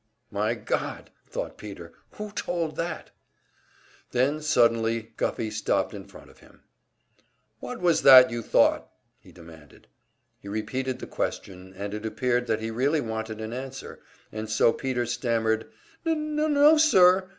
"My 0.31 0.55
God!" 0.55 1.11
thought 1.27 1.59
Peter. 1.59 1.93
"Who 2.13 2.31
told 2.31 2.75
that?" 2.75 3.11
Then 4.09 4.41
suddenly 4.41 5.13
Guffey 5.15 5.51
stopped 5.51 5.93
in 5.93 6.05
front 6.05 6.31
of 6.31 6.39
him. 6.39 6.63
"Was 7.61 8.01
that 8.01 8.23
what 8.23 8.31
you 8.31 8.41
thought?" 8.41 8.89
he 9.19 9.31
demanded. 9.31 9.85
He 10.39 10.47
repeated 10.47 10.97
the 10.97 11.05
question, 11.05 11.71
and 11.75 11.93
it 11.93 12.03
appeared 12.03 12.47
that 12.47 12.61
he 12.61 12.71
really 12.71 12.99
wanted 12.99 13.39
an 13.41 13.53
answer, 13.53 13.99
and 14.31 14.49
so 14.49 14.73
Peter 14.73 15.05
stammered, 15.05 15.71
"N 16.03 16.39
n 16.39 16.51
no, 16.55 16.77
sir." 16.77 17.29